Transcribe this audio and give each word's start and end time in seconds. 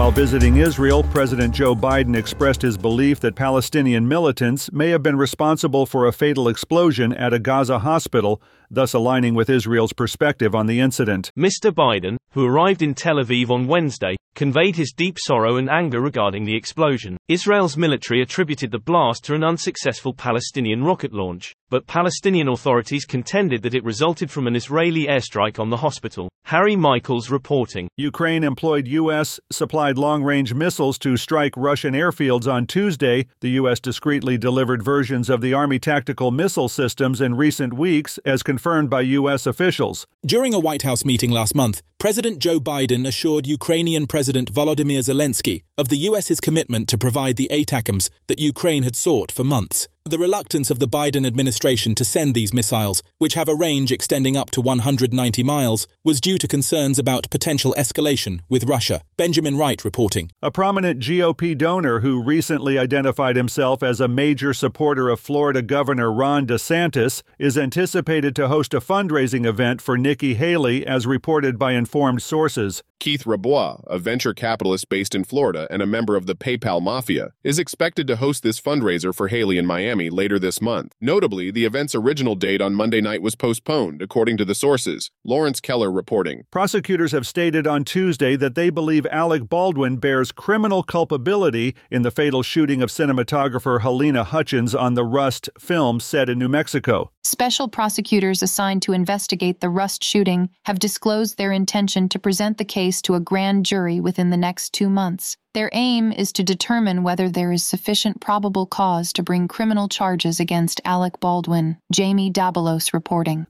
While 0.00 0.12
visiting 0.12 0.56
Israel, 0.56 1.02
President 1.02 1.54
Joe 1.54 1.74
Biden 1.74 2.16
expressed 2.16 2.62
his 2.62 2.78
belief 2.78 3.20
that 3.20 3.34
Palestinian 3.34 4.08
militants 4.08 4.72
may 4.72 4.88
have 4.88 5.02
been 5.02 5.18
responsible 5.18 5.84
for 5.84 6.06
a 6.06 6.12
fatal 6.12 6.48
explosion 6.48 7.12
at 7.12 7.34
a 7.34 7.38
Gaza 7.38 7.80
hospital, 7.80 8.40
thus 8.70 8.94
aligning 8.94 9.34
with 9.34 9.50
Israel's 9.50 9.92
perspective 9.92 10.54
on 10.54 10.66
the 10.66 10.80
incident. 10.80 11.30
Mr. 11.38 11.70
Biden, 11.70 12.16
who 12.30 12.46
arrived 12.46 12.80
in 12.80 12.94
Tel 12.94 13.16
Aviv 13.16 13.50
on 13.50 13.66
Wednesday, 13.66 14.16
conveyed 14.34 14.76
his 14.76 14.94
deep 14.96 15.18
sorrow 15.18 15.58
and 15.58 15.68
anger 15.68 16.00
regarding 16.00 16.44
the 16.44 16.56
explosion. 16.56 17.18
Israel's 17.28 17.76
military 17.76 18.22
attributed 18.22 18.70
the 18.70 18.78
blast 18.78 19.22
to 19.24 19.34
an 19.34 19.44
unsuccessful 19.44 20.14
Palestinian 20.14 20.82
rocket 20.82 21.12
launch, 21.12 21.52
but 21.70 21.86
Palestinian 21.86 22.48
authorities 22.48 23.04
contended 23.04 23.62
that 23.62 23.74
it 23.74 23.84
resulted 23.84 24.30
from 24.30 24.46
an 24.46 24.56
Israeli 24.56 25.06
airstrike 25.06 25.58
on 25.58 25.70
the 25.70 25.78
hospital. 25.78 26.28
Harry 26.44 26.74
Michaels 26.74 27.30
reporting. 27.30 27.88
Ukraine 27.96 28.42
employed 28.42 28.88
U.S. 28.88 29.38
supplied 29.52 29.96
long 29.96 30.24
range 30.24 30.52
missiles 30.52 30.98
to 30.98 31.16
strike 31.16 31.54
Russian 31.56 31.94
airfields 31.94 32.52
on 32.52 32.66
Tuesday. 32.66 33.26
The 33.40 33.50
U.S. 33.50 33.78
discreetly 33.78 34.36
delivered 34.36 34.82
versions 34.82 35.30
of 35.30 35.40
the 35.40 35.54
Army 35.54 35.78
tactical 35.78 36.32
missile 36.32 36.68
systems 36.68 37.20
in 37.20 37.36
recent 37.36 37.74
weeks, 37.74 38.18
as 38.24 38.42
confirmed 38.42 38.90
by 38.90 39.02
U.S. 39.02 39.46
officials. 39.46 40.06
During 40.26 40.52
a 40.52 40.58
White 40.58 40.82
House 40.82 41.04
meeting 41.04 41.30
last 41.30 41.54
month, 41.54 41.82
President 41.98 42.40
Joe 42.40 42.58
Biden 42.58 43.06
assured 43.06 43.46
Ukrainian 43.46 44.06
President 44.06 44.52
Volodymyr 44.52 45.00
Zelensky 45.00 45.62
of 45.78 45.88
the 45.88 45.98
US's 46.08 46.40
commitment 46.40 46.88
to 46.88 46.98
provide 46.98 47.36
the 47.36 47.48
ATACMS 47.52 48.10
that 48.26 48.40
Ukraine 48.40 48.82
had 48.82 48.96
sought 48.96 49.30
for 49.30 49.44
months. 49.44 49.86
The 50.10 50.18
reluctance 50.18 50.72
of 50.72 50.80
the 50.80 50.88
Biden 50.88 51.24
administration 51.24 51.94
to 51.94 52.04
send 52.04 52.34
these 52.34 52.52
missiles, 52.52 53.00
which 53.18 53.34
have 53.34 53.48
a 53.48 53.54
range 53.54 53.92
extending 53.92 54.36
up 54.36 54.50
to 54.50 54.60
190 54.60 55.44
miles, 55.44 55.86
was 56.02 56.20
due 56.20 56.36
to 56.36 56.48
concerns 56.48 56.98
about 56.98 57.30
potential 57.30 57.72
escalation 57.78 58.40
with 58.48 58.64
Russia. 58.64 59.02
Benjamin 59.16 59.56
Wright 59.56 59.84
reporting. 59.84 60.32
A 60.42 60.50
prominent 60.50 60.98
GOP 60.98 61.56
donor 61.56 62.00
who 62.00 62.20
recently 62.20 62.76
identified 62.76 63.36
himself 63.36 63.84
as 63.84 64.00
a 64.00 64.08
major 64.08 64.52
supporter 64.52 65.10
of 65.10 65.20
Florida 65.20 65.62
Governor 65.62 66.12
Ron 66.12 66.44
DeSantis 66.44 67.22
is 67.38 67.56
anticipated 67.56 68.34
to 68.34 68.48
host 68.48 68.74
a 68.74 68.80
fundraising 68.80 69.46
event 69.46 69.80
for 69.80 69.96
Nikki 69.96 70.34
Haley, 70.34 70.84
as 70.84 71.06
reported 71.06 71.56
by 71.56 71.74
informed 71.74 72.20
sources. 72.20 72.82
Keith 72.98 73.24
Rabois, 73.24 73.80
a 73.86 73.98
venture 73.98 74.34
capitalist 74.34 74.88
based 74.90 75.14
in 75.14 75.24
Florida 75.24 75.66
and 75.70 75.80
a 75.80 75.86
member 75.86 76.16
of 76.16 76.26
the 76.26 76.34
PayPal 76.34 76.82
Mafia, 76.82 77.30
is 77.42 77.58
expected 77.58 78.06
to 78.06 78.16
host 78.16 78.42
this 78.42 78.60
fundraiser 78.60 79.14
for 79.14 79.28
Haley 79.28 79.56
in 79.56 79.64
Miami 79.64 79.99
later 80.08 80.38
this 80.38 80.62
month. 80.62 80.94
Notably, 81.00 81.50
the 81.50 81.66
event's 81.66 81.94
original 81.94 82.34
date 82.34 82.62
on 82.62 82.74
Monday 82.74 83.02
night 83.02 83.20
was 83.20 83.34
postponed, 83.34 84.00
according 84.00 84.38
to 84.38 84.44
the 84.44 84.54
sources. 84.54 85.10
Lawrence 85.24 85.60
Keller 85.60 85.90
reporting. 85.92 86.44
Prosecutors 86.50 87.12
have 87.12 87.26
stated 87.26 87.66
on 87.66 87.84
Tuesday 87.84 88.36
that 88.36 88.54
they 88.54 88.70
believe 88.70 89.04
Alec 89.10 89.48
Baldwin 89.48 89.96
bears 89.96 90.32
criminal 90.32 90.82
culpability 90.82 91.74
in 91.90 92.02
the 92.02 92.10
fatal 92.10 92.42
shooting 92.42 92.80
of 92.80 92.88
cinematographer 92.88 93.80
Halyna 93.80 94.24
Hutchins 94.24 94.74
on 94.74 94.94
the 94.94 95.04
Rust 95.04 95.50
film 95.58 95.98
set 96.00 96.28
in 96.28 96.38
New 96.38 96.48
Mexico. 96.48 97.10
Special 97.24 97.68
prosecutors 97.68 98.42
assigned 98.42 98.82
to 98.82 98.92
investigate 98.92 99.60
the 99.60 99.68
Rust 99.68 100.02
shooting 100.02 100.48
have 100.64 100.78
disclosed 100.78 101.36
their 101.36 101.52
intention 101.52 102.08
to 102.08 102.18
present 102.18 102.56
the 102.58 102.64
case 102.64 103.02
to 103.02 103.14
a 103.14 103.20
grand 103.20 103.66
jury 103.66 104.00
within 104.00 104.30
the 104.30 104.36
next 104.36 104.72
two 104.72 104.88
months. 104.88 105.36
Their 105.52 105.70
aim 105.72 106.12
is 106.12 106.32
to 106.34 106.44
determine 106.44 107.02
whether 107.02 107.28
there 107.28 107.50
is 107.50 107.64
sufficient 107.64 108.20
probable 108.20 108.66
cause 108.66 109.12
to 109.14 109.22
bring 109.24 109.48
criminal 109.48 109.88
charges 109.88 110.38
against 110.38 110.80
Alec 110.84 111.18
Baldwin. 111.18 111.76
Jamie 111.90 112.30
Dabalos 112.30 112.92
reporting. 112.92 113.48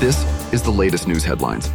This 0.00 0.24
is 0.54 0.62
the 0.62 0.70
latest 0.70 1.06
news 1.06 1.22
headlines. 1.22 1.68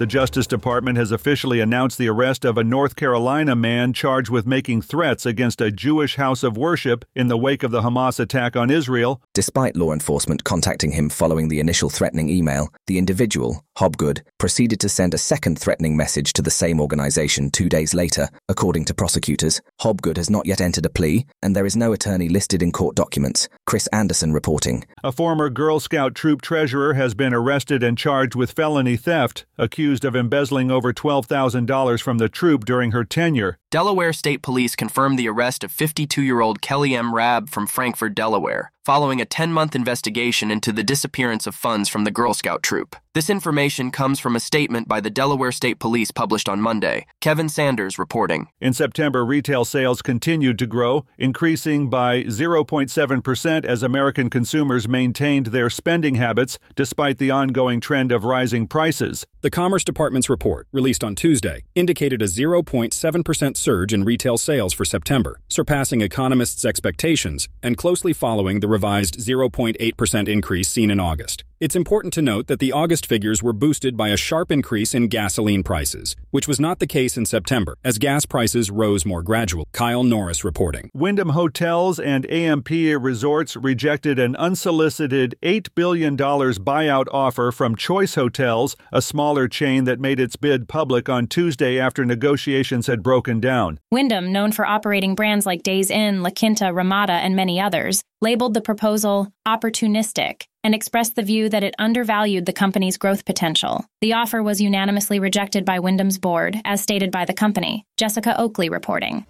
The 0.00 0.06
Justice 0.06 0.46
Department 0.46 0.96
has 0.96 1.12
officially 1.12 1.60
announced 1.60 1.98
the 1.98 2.08
arrest 2.08 2.46
of 2.46 2.56
a 2.56 2.64
North 2.64 2.96
Carolina 2.96 3.54
man 3.54 3.92
charged 3.92 4.30
with 4.30 4.46
making 4.46 4.80
threats 4.80 5.26
against 5.26 5.60
a 5.60 5.70
Jewish 5.70 6.16
house 6.16 6.42
of 6.42 6.56
worship 6.56 7.04
in 7.14 7.28
the 7.28 7.36
wake 7.36 7.62
of 7.62 7.70
the 7.70 7.82
Hamas 7.82 8.18
attack 8.18 8.56
on 8.56 8.70
Israel. 8.70 9.20
Despite 9.34 9.76
law 9.76 9.92
enforcement 9.92 10.42
contacting 10.42 10.92
him 10.92 11.10
following 11.10 11.48
the 11.48 11.60
initial 11.60 11.90
threatening 11.90 12.30
email, 12.30 12.72
the 12.86 12.96
individual, 12.96 13.62
Hobgood, 13.76 14.22
proceeded 14.38 14.80
to 14.80 14.88
send 14.88 15.12
a 15.12 15.18
second 15.18 15.58
threatening 15.58 15.98
message 15.98 16.32
to 16.32 16.40
the 16.40 16.50
same 16.50 16.80
organization 16.80 17.50
two 17.50 17.68
days 17.68 17.92
later. 17.92 18.30
According 18.48 18.86
to 18.86 18.94
prosecutors, 18.94 19.60
Hobgood 19.82 20.16
has 20.16 20.30
not 20.30 20.46
yet 20.46 20.62
entered 20.62 20.86
a 20.86 20.90
plea, 20.90 21.26
and 21.42 21.54
there 21.54 21.66
is 21.66 21.76
no 21.76 21.92
attorney 21.92 22.30
listed 22.30 22.62
in 22.62 22.72
court 22.72 22.96
documents. 22.96 23.50
Chris 23.66 23.86
Anderson 23.88 24.32
reporting. 24.32 24.86
A 25.04 25.12
former 25.12 25.50
Girl 25.50 25.78
Scout 25.78 26.14
troop 26.14 26.40
treasurer 26.40 26.94
has 26.94 27.12
been 27.12 27.34
arrested 27.34 27.82
and 27.82 27.98
charged 27.98 28.34
with 28.34 28.52
felony 28.52 28.96
theft, 28.96 29.44
accused 29.58 29.89
of 30.04 30.14
embezzling 30.14 30.70
over 30.70 30.92
$12,000 30.92 32.00
from 32.00 32.18
the 32.18 32.28
troop 32.28 32.64
during 32.64 32.92
her 32.92 33.04
tenure. 33.04 33.58
Delaware 33.70 34.12
State 34.12 34.42
Police 34.42 34.74
confirmed 34.74 35.16
the 35.16 35.28
arrest 35.28 35.62
of 35.62 35.70
52 35.70 36.22
year 36.22 36.40
old 36.40 36.60
Kelly 36.60 36.96
M. 36.96 37.14
Rabb 37.14 37.48
from 37.48 37.68
Frankfort, 37.68 38.16
Delaware, 38.16 38.72
following 38.84 39.20
a 39.20 39.24
10 39.24 39.52
month 39.52 39.76
investigation 39.76 40.50
into 40.50 40.72
the 40.72 40.82
disappearance 40.82 41.46
of 41.46 41.54
funds 41.54 41.88
from 41.88 42.02
the 42.02 42.10
Girl 42.10 42.34
Scout 42.34 42.64
troop. 42.64 42.96
This 43.12 43.28
information 43.28 43.90
comes 43.90 44.20
from 44.20 44.36
a 44.36 44.40
statement 44.40 44.86
by 44.86 45.00
the 45.00 45.10
Delaware 45.10 45.50
State 45.50 45.80
Police 45.80 46.12
published 46.12 46.48
on 46.48 46.60
Monday. 46.60 47.06
Kevin 47.20 47.48
Sanders 47.48 47.98
reporting. 47.98 48.46
In 48.60 48.72
September, 48.72 49.24
retail 49.24 49.64
sales 49.64 50.00
continued 50.00 50.60
to 50.60 50.66
grow, 50.66 51.04
increasing 51.18 51.90
by 51.90 52.22
0.7% 52.22 53.64
as 53.64 53.82
American 53.82 54.30
consumers 54.30 54.86
maintained 54.86 55.46
their 55.46 55.70
spending 55.70 56.14
habits 56.16 56.58
despite 56.76 57.18
the 57.18 57.32
ongoing 57.32 57.80
trend 57.80 58.12
of 58.12 58.24
rising 58.24 58.68
prices. 58.68 59.26
The 59.40 59.50
Commerce 59.50 59.82
Department's 59.82 60.30
report, 60.30 60.68
released 60.72 61.02
on 61.02 61.16
Tuesday, 61.16 61.64
indicated 61.74 62.22
a 62.22 62.26
0.7% 62.26 63.56
surge 63.60 63.92
in 63.92 64.04
retail 64.04 64.38
sales 64.38 64.72
for 64.72 64.84
September, 64.84 65.40
surpassing 65.48 66.00
economists' 66.00 66.64
expectations 66.64 67.48
and 67.62 67.76
closely 67.76 68.12
following 68.12 68.60
the 68.60 68.68
revised 68.68 69.18
0.8% 69.18 70.28
increase 70.28 70.68
seen 70.68 70.90
in 70.90 70.98
August. 70.98 71.44
It's 71.60 71.76
important 71.76 72.14
to 72.14 72.22
note 72.22 72.46
that 72.46 72.58
the 72.58 72.72
August 72.72 73.04
figures 73.04 73.42
were 73.42 73.52
boosted 73.52 73.94
by 73.94 74.08
a 74.08 74.16
sharp 74.16 74.50
increase 74.50 74.94
in 74.94 75.08
gasoline 75.08 75.62
prices, 75.62 76.16
which 76.30 76.48
was 76.48 76.58
not 76.58 76.78
the 76.78 76.86
case 76.86 77.18
in 77.18 77.26
September, 77.26 77.76
as 77.84 77.98
gas 77.98 78.24
prices 78.24 78.70
rose 78.70 79.04
more 79.04 79.22
gradual. 79.22 79.66
Kyle 79.72 80.02
Norris 80.02 80.42
reporting. 80.42 80.88
Wyndham 80.94 81.28
Hotels 81.28 82.00
and 82.00 82.24
AMP 82.30 82.70
Resorts 82.70 83.56
rejected 83.56 84.18
an 84.18 84.36
unsolicited 84.36 85.34
$8 85.42 85.68
billion 85.74 86.16
buyout 86.16 87.08
offer 87.12 87.52
from 87.52 87.76
Choice 87.76 88.14
Hotels, 88.14 88.74
a 88.90 89.02
smaller 89.02 89.46
chain 89.46 89.84
that 89.84 90.00
made 90.00 90.18
its 90.18 90.36
bid 90.36 90.66
public 90.66 91.10
on 91.10 91.26
Tuesday 91.26 91.78
after 91.78 92.06
negotiations 92.06 92.86
had 92.86 93.02
broken 93.02 93.38
down. 93.38 93.78
Wyndham, 93.90 94.32
known 94.32 94.52
for 94.52 94.64
operating 94.64 95.14
brands 95.14 95.44
like 95.44 95.62
Days 95.62 95.90
Inn, 95.90 96.22
La 96.22 96.30
Quinta, 96.30 96.72
Ramada, 96.72 97.12
and 97.12 97.36
many 97.36 97.60
others, 97.60 98.02
labeled 98.22 98.54
the 98.54 98.62
proposal 98.62 99.28
opportunistic 99.46 100.44
and 100.62 100.74
expressed 100.74 101.16
the 101.16 101.22
view 101.22 101.48
that 101.48 101.64
it 101.64 101.74
undervalued 101.78 102.46
the 102.46 102.52
company's 102.52 102.96
growth 102.96 103.24
potential. 103.24 103.84
The 104.00 104.12
offer 104.12 104.42
was 104.42 104.60
unanimously 104.60 105.18
rejected 105.18 105.64
by 105.64 105.78
Wyndham's 105.78 106.18
board, 106.18 106.60
as 106.64 106.80
stated 106.80 107.10
by 107.10 107.24
the 107.24 107.32
company. 107.32 107.86
Jessica 107.96 108.38
Oakley 108.38 108.68
reporting. 108.68 109.26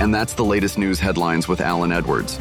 And 0.00 0.14
that's 0.14 0.34
the 0.34 0.44
latest 0.44 0.78
news 0.78 0.98
headlines 1.00 1.48
with 1.48 1.60
Allen 1.60 1.92
Edwards. 1.92 2.38